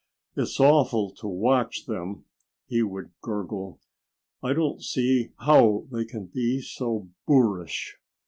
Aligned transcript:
"It's 0.35 0.59
awful 0.59 1.11
to 1.17 1.27
watch 1.27 1.85
them!" 1.85 2.25
he 2.65 2.81
would 2.81 3.11
gurgle. 3.21 3.79
"I 4.41 4.53
don't 4.53 4.81
see 4.81 5.29
how 5.41 5.85
they 5.91 6.05
can 6.05 6.25
be 6.25 6.59
so 6.59 7.09
boorish." 7.27 7.99